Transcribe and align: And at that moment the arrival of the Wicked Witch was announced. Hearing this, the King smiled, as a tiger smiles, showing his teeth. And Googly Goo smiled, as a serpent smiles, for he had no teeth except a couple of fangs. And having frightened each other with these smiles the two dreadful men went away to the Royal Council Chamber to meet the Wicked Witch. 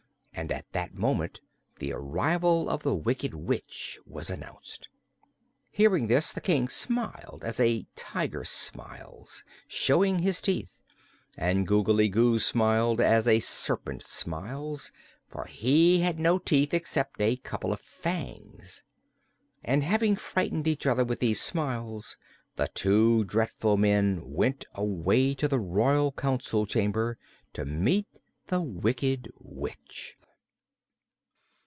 And 0.33 0.49
at 0.51 0.71
that 0.71 0.95
moment 0.95 1.39
the 1.77 1.93
arrival 1.93 2.67
of 2.67 2.81
the 2.81 2.95
Wicked 2.95 3.35
Witch 3.35 3.99
was 4.07 4.31
announced. 4.31 4.89
Hearing 5.69 6.07
this, 6.07 6.33
the 6.33 6.41
King 6.41 6.67
smiled, 6.67 7.43
as 7.43 7.59
a 7.59 7.85
tiger 7.95 8.43
smiles, 8.43 9.43
showing 9.67 10.19
his 10.19 10.41
teeth. 10.41 10.79
And 11.37 11.67
Googly 11.67 12.09
Goo 12.09 12.39
smiled, 12.39 12.99
as 12.99 13.27
a 13.27 13.37
serpent 13.37 14.01
smiles, 14.03 14.91
for 15.27 15.45
he 15.45 15.99
had 15.99 16.17
no 16.17 16.39
teeth 16.39 16.73
except 16.73 17.21
a 17.21 17.35
couple 17.35 17.71
of 17.71 17.79
fangs. 17.79 18.83
And 19.63 19.83
having 19.83 20.15
frightened 20.15 20.67
each 20.67 20.87
other 20.87 21.05
with 21.05 21.19
these 21.19 21.39
smiles 21.41 22.17
the 22.55 22.69
two 22.69 23.25
dreadful 23.25 23.77
men 23.77 24.21
went 24.23 24.65
away 24.73 25.35
to 25.35 25.47
the 25.47 25.59
Royal 25.59 26.11
Council 26.11 26.65
Chamber 26.65 27.19
to 27.53 27.63
meet 27.63 28.07
the 28.47 28.61
Wicked 28.61 29.29
Witch. 29.37 30.17